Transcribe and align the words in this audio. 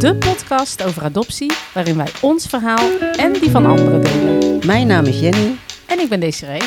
De 0.00 0.16
podcast 0.16 0.82
over 0.82 1.02
adoptie, 1.02 1.52
waarin 1.74 1.96
wij 1.96 2.08
ons 2.20 2.46
verhaal 2.46 2.98
en 3.12 3.32
die 3.32 3.50
van 3.50 3.66
anderen 3.66 4.02
delen. 4.02 4.66
Mijn 4.66 4.86
naam 4.86 5.04
is 5.04 5.20
Jenny. 5.20 5.56
En 5.86 5.98
ik 5.98 6.08
ben 6.08 6.20
Desiree. 6.20 6.60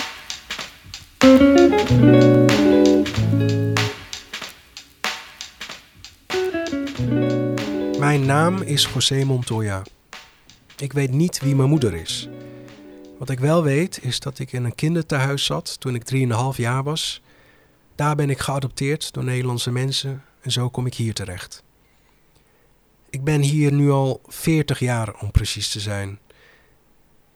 Mijn 7.99 8.25
naam 8.25 8.61
is 8.61 8.87
José 8.93 9.23
Montoya. 9.23 9.81
Ik 10.77 10.93
weet 10.93 11.11
niet 11.11 11.39
wie 11.39 11.55
mijn 11.55 11.69
moeder 11.69 11.93
is. 11.93 12.29
Wat 13.19 13.29
ik 13.29 13.39
wel 13.39 13.63
weet 13.63 13.99
is 14.01 14.19
dat 14.19 14.39
ik 14.39 14.51
in 14.51 14.63
een 14.63 14.75
kinderthuis 14.75 15.45
zat 15.45 15.79
toen 15.79 15.95
ik 15.95 16.03
3,5 16.13 16.55
jaar 16.55 16.83
was. 16.83 17.21
Daar 17.95 18.15
ben 18.15 18.29
ik 18.29 18.39
geadopteerd 18.39 19.13
door 19.13 19.23
Nederlandse 19.23 19.71
mensen 19.71 20.23
en 20.41 20.51
zo 20.51 20.69
kom 20.69 20.85
ik 20.85 20.93
hier 20.93 21.13
terecht. 21.13 21.63
Ik 23.13 23.23
ben 23.23 23.41
hier 23.41 23.73
nu 23.73 23.91
al 23.91 24.21
40 24.27 24.79
jaar 24.79 25.19
om 25.21 25.31
precies 25.31 25.71
te 25.71 25.79
zijn. 25.79 26.19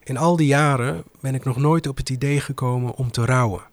In 0.04 0.18
al 0.18 0.36
die 0.36 0.48
jaren 0.48 1.04
ben 1.22 1.36
ik 1.36 1.44
nog 1.44 1.58
nooit 1.58 1.88
op 1.88 1.98
het 1.98 2.10
idee 2.10 2.40
gekomen 2.40 2.96
om 2.96 3.12
te 3.12 3.26
rouwen. 3.26 3.64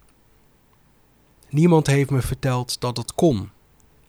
Niemand 1.48 1.86
heeft 1.86 2.10
me 2.10 2.22
verteld 2.22 2.80
dat 2.80 2.96
het 2.96 3.14
kon 3.14 3.50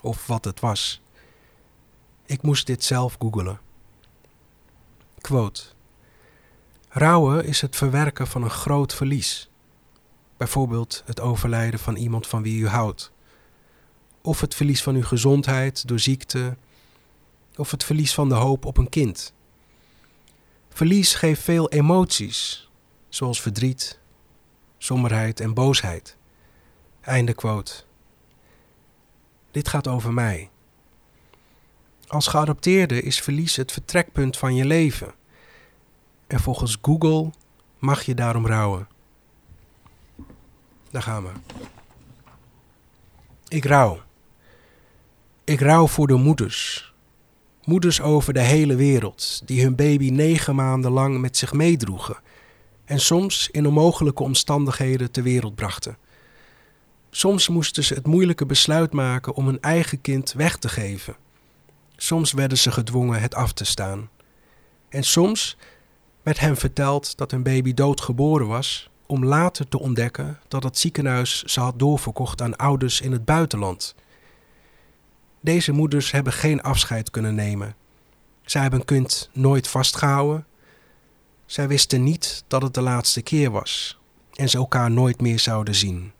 of 0.01 0.27
wat 0.27 0.45
het 0.45 0.59
was. 0.59 1.01
Ik 2.25 2.41
moest 2.41 2.67
dit 2.67 2.83
zelf 2.83 3.15
googelen. 3.19 3.59
Quote. 5.21 5.63
Rouwen 6.89 7.45
is 7.45 7.61
het 7.61 7.75
verwerken 7.75 8.27
van 8.27 8.43
een 8.43 8.49
groot 8.49 8.93
verlies. 8.93 9.49
Bijvoorbeeld 10.37 11.03
het 11.05 11.21
overlijden 11.21 11.79
van 11.79 11.95
iemand 11.95 12.27
van 12.27 12.43
wie 12.43 12.59
u 12.59 12.67
houdt. 12.67 13.11
Of 14.21 14.41
het 14.41 14.55
verlies 14.55 14.83
van 14.83 14.95
uw 14.95 15.03
gezondheid 15.03 15.87
door 15.87 15.99
ziekte. 15.99 16.57
Of 17.57 17.71
het 17.71 17.83
verlies 17.83 18.13
van 18.13 18.29
de 18.29 18.35
hoop 18.35 18.65
op 18.65 18.77
een 18.77 18.89
kind. 18.89 19.33
Verlies 20.69 21.13
geeft 21.13 21.41
veel 21.41 21.69
emoties, 21.69 22.69
zoals 23.09 23.41
verdriet, 23.41 23.99
somberheid 24.77 25.39
en 25.39 25.53
boosheid. 25.53 26.17
Einde 27.01 27.33
quote. 27.33 27.73
Dit 29.51 29.67
gaat 29.67 29.87
over 29.87 30.13
mij. 30.13 30.49
Als 32.07 32.27
geadopteerde 32.27 33.01
is 33.01 33.21
verlies 33.21 33.55
het 33.55 33.71
vertrekpunt 33.71 34.37
van 34.37 34.55
je 34.55 34.65
leven. 34.65 35.13
En 36.27 36.39
volgens 36.39 36.77
Google 36.81 37.29
mag 37.79 38.03
je 38.03 38.13
daarom 38.13 38.47
rouwen. 38.47 38.87
Daar 40.91 41.01
gaan 41.01 41.23
we. 41.23 41.31
Ik 43.47 43.65
rouw. 43.65 44.01
Ik 45.43 45.59
rouw 45.59 45.87
voor 45.87 46.07
de 46.07 46.15
moeders. 46.15 46.93
Moeders 47.65 48.01
over 48.01 48.33
de 48.33 48.41
hele 48.41 48.75
wereld 48.75 49.41
die 49.45 49.63
hun 49.63 49.75
baby 49.75 50.09
negen 50.09 50.55
maanden 50.55 50.91
lang 50.91 51.19
met 51.19 51.37
zich 51.37 51.53
meedroegen 51.53 52.17
en 52.85 52.99
soms 52.99 53.49
in 53.51 53.67
onmogelijke 53.67 54.23
omstandigheden 54.23 55.11
ter 55.11 55.23
wereld 55.23 55.55
brachten. 55.55 55.97
Soms 57.09 57.47
moesten 57.47 57.83
ze 57.83 57.93
het 57.93 58.07
moeilijke 58.07 58.45
besluit 58.45 58.93
maken 58.93 59.33
om 59.33 59.45
hun 59.45 59.61
eigen 59.61 60.01
kind 60.01 60.33
weg 60.33 60.57
te 60.57 60.69
geven. 60.69 61.15
Soms 61.95 62.31
werden 62.31 62.57
ze 62.57 62.71
gedwongen 62.71 63.21
het 63.21 63.35
af 63.35 63.53
te 63.53 63.65
staan. 63.65 64.09
En 64.89 65.03
soms 65.03 65.57
werd 66.23 66.39
hen 66.39 66.57
verteld 66.57 67.17
dat 67.17 67.31
hun 67.31 67.43
baby 67.43 67.73
doodgeboren 67.73 68.47
was, 68.47 68.89
om 69.05 69.25
later 69.25 69.67
te 69.67 69.79
ontdekken 69.79 70.39
dat 70.47 70.63
het 70.63 70.77
ziekenhuis 70.77 71.43
ze 71.43 71.59
had 71.59 71.79
doorverkocht 71.79 72.41
aan 72.41 72.55
ouders 72.55 73.01
in 73.01 73.11
het 73.11 73.25
buitenland. 73.25 73.95
Deze 75.45 75.71
moeders 75.71 76.11
hebben 76.11 76.33
geen 76.33 76.61
afscheid 76.61 77.09
kunnen 77.09 77.35
nemen. 77.35 77.75
Zij 78.45 78.61
hebben 78.61 78.79
hun 78.79 78.87
kind 78.87 79.29
nooit 79.33 79.67
vastgehouden. 79.67 80.45
Zij 81.45 81.67
wisten 81.67 82.03
niet 82.03 82.43
dat 82.47 82.61
het 82.61 82.73
de 82.73 82.81
laatste 82.81 83.21
keer 83.21 83.51
was 83.51 83.99
en 84.33 84.49
ze 84.49 84.57
elkaar 84.57 84.91
nooit 84.91 85.21
meer 85.21 85.39
zouden 85.39 85.75
zien. 85.75 86.11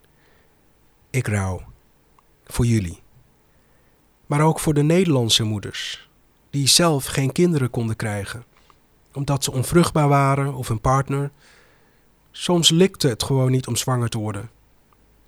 Ik 1.10 1.28
rouw. 1.28 1.62
Voor 2.46 2.66
jullie. 2.66 3.02
Maar 4.26 4.42
ook 4.42 4.60
voor 4.60 4.74
de 4.74 4.84
Nederlandse 4.84 5.44
moeders, 5.44 6.10
die 6.50 6.68
zelf 6.68 7.06
geen 7.06 7.32
kinderen 7.32 7.70
konden 7.70 7.96
krijgen, 7.96 8.46
omdat 9.14 9.44
ze 9.44 9.52
onvruchtbaar 9.52 10.08
waren 10.08 10.54
of 10.54 10.70
een 10.70 10.82
partner. 10.82 11.32
Soms 12.32 12.70
likte 12.70 13.08
het 13.08 13.24
gewoon 13.24 13.52
niet 13.52 13.68
om 13.68 13.76
zwanger 13.76 14.10
te 14.10 14.18
worden. 14.18 14.50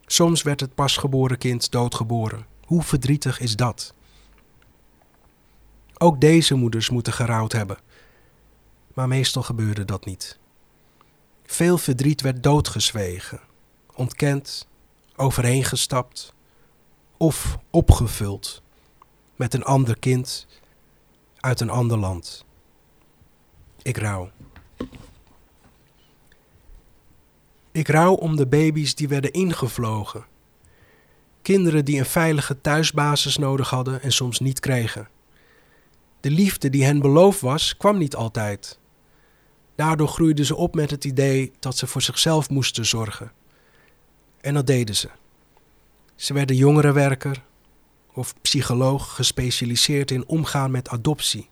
Soms 0.05 0.41
werd 0.41 0.59
het 0.59 0.75
pasgeboren 0.75 1.37
kind 1.37 1.71
doodgeboren. 1.71 2.55
Hoe 2.67 2.83
verdrietig 2.83 3.39
is 3.39 3.55
dat? 3.55 3.93
Ook 5.97 6.21
deze 6.21 6.55
moeders 6.55 6.89
moeten 6.89 7.13
gerouwd 7.13 7.51
hebben. 7.51 7.77
Maar 8.93 9.07
meestal 9.07 9.43
gebeurde 9.43 9.85
dat 9.85 10.05
niet. 10.05 10.39
Veel 11.45 11.77
verdriet 11.77 12.21
werd 12.21 12.43
doodgezwegen, 12.43 13.39
ontkend, 13.93 14.67
overheengestapt 15.15 16.33
of 17.17 17.57
opgevuld 17.69 18.61
met 19.35 19.53
een 19.53 19.63
ander 19.63 19.99
kind 19.99 20.47
uit 21.39 21.59
een 21.59 21.69
ander 21.69 21.97
land. 21.97 22.45
Ik 23.81 23.97
rouw. 23.97 24.31
Ik 27.71 27.87
rouw 27.87 28.13
om 28.13 28.35
de 28.35 28.47
baby's 28.47 28.95
die 28.95 29.07
werden 29.07 29.31
ingevlogen. 29.31 30.25
Kinderen 31.47 31.85
die 31.85 31.99
een 31.99 32.05
veilige 32.05 32.61
thuisbasis 32.61 33.37
nodig 33.37 33.69
hadden 33.69 34.01
en 34.01 34.11
soms 34.11 34.39
niet 34.39 34.59
kregen. 34.59 35.07
De 36.19 36.31
liefde 36.31 36.69
die 36.69 36.83
hen 36.83 36.99
beloofd 36.99 37.41
was, 37.41 37.77
kwam 37.77 37.97
niet 37.97 38.15
altijd. 38.15 38.79
Daardoor 39.75 40.07
groeiden 40.07 40.45
ze 40.45 40.55
op 40.55 40.75
met 40.75 40.91
het 40.91 41.05
idee 41.05 41.51
dat 41.59 41.77
ze 41.77 41.87
voor 41.87 42.01
zichzelf 42.01 42.49
moesten 42.49 42.85
zorgen. 42.85 43.31
En 44.41 44.53
dat 44.53 44.67
deden 44.67 44.95
ze. 44.95 45.09
Ze 46.15 46.33
werden 46.33 46.55
jongerenwerker 46.55 47.43
of 48.13 48.33
psycholoog 48.41 49.15
gespecialiseerd 49.15 50.11
in 50.11 50.27
omgaan 50.27 50.71
met 50.71 50.89
adoptie. 50.89 51.49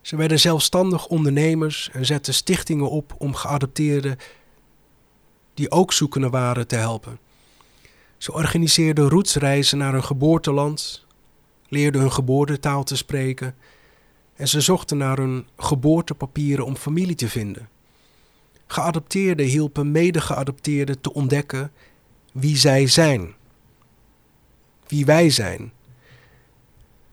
Ze 0.00 0.16
werden 0.16 0.40
zelfstandig 0.40 1.06
ondernemers 1.06 1.90
en 1.92 2.06
zetten 2.06 2.34
stichtingen 2.34 2.90
op 2.90 3.14
om 3.18 3.34
geadopteerden 3.34 4.16
die 5.54 5.70
ook 5.70 5.92
zoekende 5.92 6.30
waren 6.30 6.66
te 6.66 6.76
helpen. 6.76 7.23
Ze 8.24 8.32
organiseerden 8.32 9.08
roetsreizen 9.08 9.78
naar 9.78 9.92
hun 9.92 10.04
geboorteland, 10.04 11.06
leerden 11.68 12.00
hun 12.00 12.12
geboortetaal 12.12 12.84
te 12.84 12.96
spreken 12.96 13.54
en 14.34 14.48
ze 14.48 14.60
zochten 14.60 14.96
naar 14.96 15.16
hun 15.16 15.46
geboortepapieren 15.56 16.64
om 16.64 16.76
familie 16.76 17.14
te 17.14 17.28
vinden. 17.28 17.68
Geadopteerden 18.66 19.46
hielpen 19.46 19.90
mede-geadopteerden 19.90 21.00
te 21.00 21.12
ontdekken 21.12 21.72
wie 22.32 22.56
zij 22.56 22.86
zijn, 22.86 23.34
wie 24.86 25.04
wij 25.04 25.30
zijn. 25.30 25.72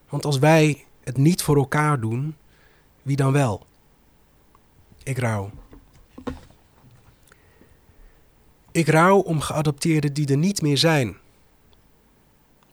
Want 0.09 0.25
als 0.25 0.39
wij 0.39 0.85
het 1.03 1.17
niet 1.17 1.41
voor 1.41 1.57
elkaar 1.57 1.99
doen, 1.99 2.35
wie 3.01 3.15
dan 3.15 3.31
wel? 3.31 3.65
Ik 5.03 5.17
rouw. 5.17 5.51
Ik 8.71 8.87
rouw 8.87 9.17
om 9.17 9.41
geadopteerden 9.41 10.13
die 10.13 10.27
er 10.27 10.37
niet 10.37 10.61
meer 10.61 10.77
zijn. 10.77 11.17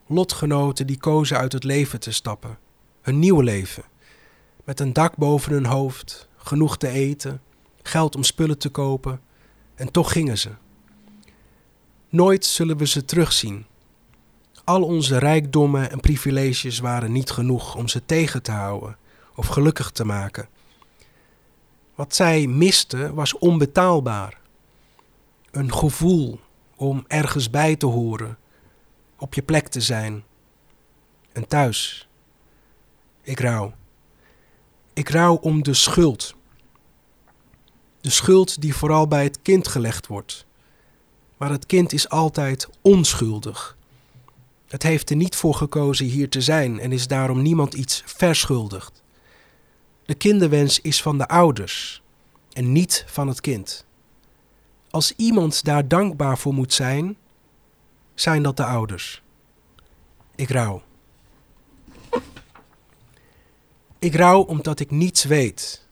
Lotgenoten 0.07 0.87
die 0.87 0.97
kozen 0.97 1.37
uit 1.37 1.53
het 1.53 1.63
leven 1.63 1.99
te 1.99 2.11
stappen, 2.11 2.57
hun 3.01 3.19
nieuwe 3.19 3.43
leven. 3.43 3.83
Met 4.63 4.79
een 4.79 4.93
dak 4.93 5.15
boven 5.15 5.51
hun 5.51 5.65
hoofd, 5.65 6.27
genoeg 6.37 6.77
te 6.77 6.87
eten, 6.87 7.41
geld 7.83 8.15
om 8.15 8.23
spullen 8.23 8.57
te 8.57 8.69
kopen, 8.69 9.21
en 9.75 9.91
toch 9.91 10.11
gingen 10.11 10.37
ze. 10.37 10.49
Nooit 12.09 12.45
zullen 12.45 12.77
we 12.77 12.87
ze 12.87 13.05
terugzien. 13.05 13.65
Al 14.63 14.83
onze 14.83 15.17
rijkdommen 15.17 15.91
en 15.91 15.99
privileges 15.99 16.79
waren 16.79 17.11
niet 17.11 17.29
genoeg 17.29 17.75
om 17.75 17.87
ze 17.87 18.05
tegen 18.05 18.41
te 18.41 18.51
houden 18.51 18.97
of 19.35 19.47
gelukkig 19.47 19.91
te 19.91 20.05
maken. 20.05 20.49
Wat 21.95 22.15
zij 22.15 22.47
misten 22.47 23.13
was 23.13 23.37
onbetaalbaar. 23.37 24.39
Een 25.51 25.73
gevoel 25.73 26.39
om 26.75 27.05
ergens 27.07 27.49
bij 27.49 27.75
te 27.75 27.85
horen, 27.85 28.37
op 29.17 29.33
je 29.33 29.41
plek 29.41 29.67
te 29.67 29.81
zijn. 29.81 30.23
En 31.31 31.47
thuis. 31.47 32.07
Ik 33.21 33.39
rouw. 33.39 33.73
Ik 34.93 35.09
rouw 35.09 35.35
om 35.35 35.63
de 35.63 35.73
schuld. 35.73 36.35
De 38.01 38.09
schuld 38.09 38.61
die 38.61 38.75
vooral 38.75 39.07
bij 39.07 39.23
het 39.23 39.41
kind 39.41 39.67
gelegd 39.67 40.07
wordt. 40.07 40.45
Maar 41.37 41.49
het 41.49 41.65
kind 41.65 41.93
is 41.93 42.09
altijd 42.09 42.69
onschuldig. 42.81 43.77
Het 44.67 44.83
heeft 44.83 45.09
er 45.09 45.15
niet 45.15 45.35
voor 45.35 45.53
gekozen 45.55 46.05
hier 46.05 46.29
te 46.29 46.41
zijn 46.41 46.79
en 46.79 46.91
is 46.91 47.07
daarom 47.07 47.41
niemand 47.41 47.73
iets 47.73 48.03
verschuldigd. 48.05 49.03
De 50.05 50.15
kinderwens 50.15 50.81
is 50.81 51.01
van 51.01 51.17
de 51.17 51.27
ouders 51.27 52.01
en 52.51 52.71
niet 52.71 53.03
van 53.07 53.27
het 53.27 53.41
kind. 53.41 53.85
Als 54.89 55.13
iemand 55.15 55.63
daar 55.63 55.87
dankbaar 55.87 56.37
voor 56.37 56.53
moet 56.53 56.73
zijn, 56.73 57.17
zijn 58.15 58.43
dat 58.43 58.57
de 58.57 58.65
ouders. 58.65 59.21
Ik 60.35 60.49
rouw. 60.49 60.81
Ik 63.99 64.15
rouw 64.15 64.41
omdat 64.41 64.79
ik 64.79 64.91
niets 64.91 65.23
weet. 65.23 65.87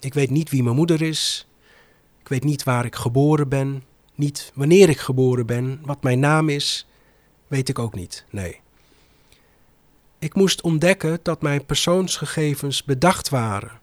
Ik 0.00 0.14
weet 0.14 0.30
niet 0.30 0.50
wie 0.50 0.62
mijn 0.62 0.76
moeder 0.76 1.02
is. 1.02 1.46
Ik 2.20 2.28
weet 2.28 2.44
niet 2.44 2.62
waar 2.62 2.84
ik 2.84 2.96
geboren 2.96 3.48
ben. 3.48 3.82
Niet 4.14 4.52
wanneer 4.54 4.88
ik 4.88 4.98
geboren 4.98 5.46
ben. 5.46 5.80
Wat 5.82 6.02
mijn 6.02 6.20
naam 6.20 6.48
is. 6.48 6.86
Weet 7.46 7.68
ik 7.68 7.78
ook 7.78 7.94
niet. 7.94 8.24
Nee. 8.30 8.60
Ik 10.18 10.34
moest 10.34 10.60
ontdekken 10.60 11.18
dat 11.22 11.42
mijn 11.42 11.64
persoonsgegevens 11.64 12.84
bedacht 12.84 13.28
waren. 13.28 13.80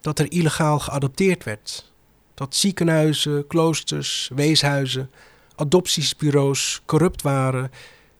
Dat 0.00 0.18
er 0.18 0.32
illegaal 0.32 0.78
geadopteerd 0.78 1.44
werd. 1.44 1.92
Dat 2.34 2.54
ziekenhuizen, 2.54 3.46
kloosters, 3.46 4.30
weeshuizen, 4.34 5.10
adoptiesbureaus 5.56 6.82
corrupt 6.86 7.22
waren 7.22 7.70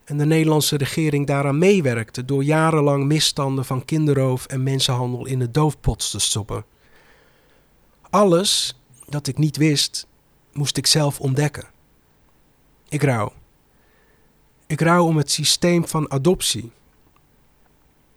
en 0.05 0.19
de 0.19 0.27
Nederlandse 0.27 0.77
regering 0.77 1.27
daaraan 1.27 1.59
meewerkte 1.59 2.25
door 2.25 2.45
jarenlang 2.45 3.05
misstanden 3.05 3.65
van 3.65 3.85
kinderroof 3.85 4.47
en 4.47 4.63
mensenhandel 4.63 5.27
in 5.27 5.39
de 5.39 5.51
doofpot 5.51 6.11
te 6.11 6.19
stoppen. 6.19 6.65
Alles 8.11 8.79
dat 9.09 9.27
ik 9.27 9.39
niet 9.39 9.57
wist, 9.57 10.07
moest 10.53 10.77
ik 10.77 10.87
zelf 10.87 11.21
ontdekken. 11.21 11.69
Ik 12.89 13.03
rouw. 13.03 13.33
Ik 14.67 14.81
rouw 14.81 15.05
om 15.05 15.17
het 15.17 15.31
systeem 15.31 15.89
van 15.89 16.11
adoptie. 16.11 16.73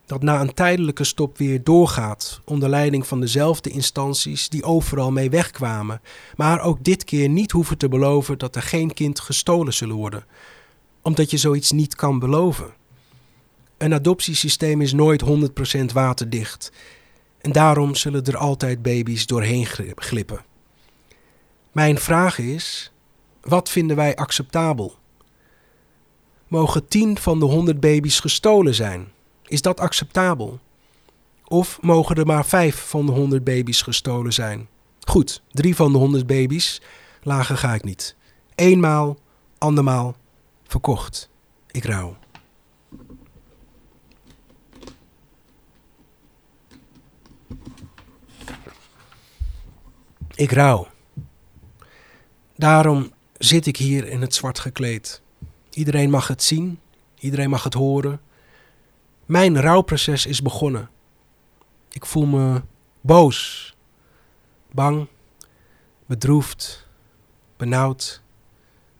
Dat 0.07 0.23
na 0.23 0.41
een 0.41 0.53
tijdelijke 0.53 1.03
stop 1.03 1.37
weer 1.37 1.63
doorgaat 1.63 2.41
onder 2.45 2.69
leiding 2.69 3.07
van 3.07 3.19
dezelfde 3.19 3.69
instanties 3.69 4.49
die 4.49 4.63
overal 4.63 5.11
mee 5.11 5.29
wegkwamen, 5.29 6.01
maar 6.35 6.61
ook 6.61 6.83
dit 6.83 7.03
keer 7.03 7.29
niet 7.29 7.51
hoeven 7.51 7.77
te 7.77 7.89
beloven 7.89 8.37
dat 8.37 8.55
er 8.55 8.61
geen 8.61 8.93
kind 8.93 9.19
gestolen 9.19 9.73
zullen 9.73 9.95
worden, 9.95 10.25
omdat 11.01 11.31
je 11.31 11.37
zoiets 11.37 11.71
niet 11.71 11.95
kan 11.95 12.19
beloven. 12.19 12.73
Een 13.77 13.93
adoptiesysteem 13.93 14.81
is 14.81 14.93
nooit 14.93 15.23
100% 15.81 15.93
waterdicht 15.93 16.71
en 17.41 17.51
daarom 17.51 17.95
zullen 17.95 18.23
er 18.23 18.37
altijd 18.37 18.81
baby's 18.81 19.25
doorheen 19.25 19.65
glippen. 19.95 20.45
Mijn 21.71 21.97
vraag 21.97 22.39
is: 22.39 22.91
wat 23.41 23.69
vinden 23.69 23.95
wij 23.95 24.15
acceptabel? 24.15 24.95
Mogen 26.47 26.87
10 26.87 27.17
van 27.17 27.39
de 27.39 27.45
100 27.45 27.79
baby's 27.79 28.19
gestolen 28.19 28.75
zijn? 28.75 29.15
Is 29.47 29.61
dat 29.61 29.79
acceptabel? 29.79 30.59
Of 31.45 31.81
mogen 31.81 32.15
er 32.15 32.25
maar 32.25 32.45
5 32.45 32.87
van 32.87 33.05
de 33.05 33.11
100 33.11 33.43
baby's 33.43 33.81
gestolen 33.81 34.33
zijn? 34.33 34.67
Goed, 35.01 35.41
3 35.51 35.75
van 35.75 35.91
de 35.91 35.97
100 35.97 36.27
baby's, 36.27 36.81
lager 37.21 37.57
ga 37.57 37.73
ik 37.73 37.83
niet. 37.83 38.15
Eenmaal, 38.55 39.17
andermaal, 39.57 40.15
verkocht. 40.63 41.29
Ik 41.71 41.83
rouw. 41.85 42.17
Ik 50.35 50.51
rouw. 50.51 50.87
Daarom 52.55 53.11
zit 53.37 53.65
ik 53.65 53.77
hier 53.77 54.07
in 54.07 54.21
het 54.21 54.33
zwart 54.33 54.59
gekleed. 54.59 55.21
Iedereen 55.69 56.09
mag 56.09 56.27
het 56.27 56.43
zien, 56.43 56.79
iedereen 57.19 57.49
mag 57.49 57.63
het 57.63 57.73
horen. 57.73 58.21
Mijn 59.27 59.61
rouwproces 59.61 60.25
is 60.25 60.41
begonnen. 60.41 60.89
Ik 61.89 62.05
voel 62.05 62.25
me 62.25 62.61
boos, 63.01 63.75
bang, 64.71 65.07
bedroefd, 66.05 66.87
benauwd, 67.57 68.21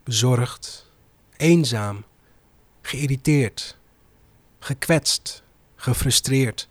bezorgd, 0.04 0.90
eenzaam, 1.36 2.04
geïrriteerd, 2.80 3.78
gekwetst, 4.58 5.42
gefrustreerd, 5.76 6.68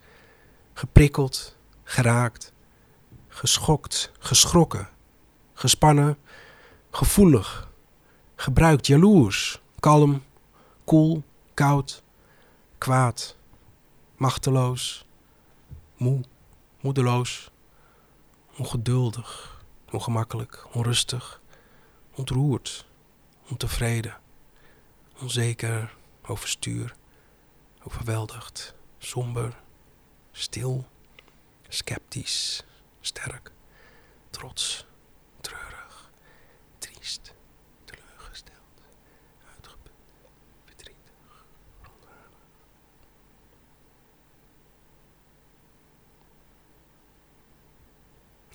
geprikkeld, 0.72 1.56
geraakt, 1.84 2.52
geschokt, 3.28 4.12
geschrokken, 4.18 4.88
gespannen, 5.54 6.18
gevoelig, 6.90 7.68
gebruikt, 8.36 8.86
jaloers, 8.86 9.60
kalm, 9.80 10.22
koel, 10.84 11.22
koud, 11.54 12.02
kwaad, 12.78 13.36
machteloos, 14.18 15.06
moe, 15.96 16.20
moedeloos, 16.80 17.50
ongeduldig, 18.56 19.62
ongemakkelijk, 19.90 20.66
onrustig, 20.72 21.40
ontroerd, 22.14 22.86
ontevreden, 23.48 24.16
onzeker, 25.20 25.94
overstuur, 26.26 26.94
overweldigd, 27.82 28.74
somber, 28.98 29.60
stil, 30.32 30.86
sceptisch, 31.68 32.62
sterk, 33.00 33.52
trots, 34.30 34.86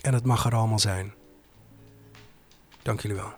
en 0.04 0.14
het 0.14 0.24
mag 0.24 0.44
er 0.46 0.54
allemaal 0.54 0.78
zijn. 0.78 1.14
Dank 2.82 3.00
jullie 3.00 3.16
wel. 3.16 3.34